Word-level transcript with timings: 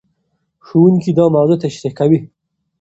ښوونکي 0.65 1.11
دا 1.17 1.25
موضوع 1.35 1.57
تشريح 1.63 1.93
کوي. 1.99 2.19